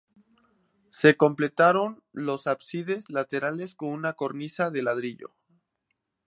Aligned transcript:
Se 0.89 1.15
completaron 1.15 2.01
los 2.11 2.47
ábsides 2.47 3.07
laterales 3.11 3.75
con 3.75 3.89
una 3.89 4.13
cornisa 4.13 4.71
de 4.71 4.81
ladrillo. 4.81 5.35